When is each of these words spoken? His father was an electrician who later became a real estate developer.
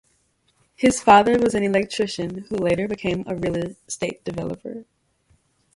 His 0.75 0.99
father 0.99 1.37
was 1.37 1.53
an 1.53 1.61
electrician 1.61 2.39
who 2.49 2.55
later 2.57 2.87
became 2.87 3.23
a 3.27 3.35
real 3.35 3.55
estate 3.87 4.23
developer. 4.23 4.85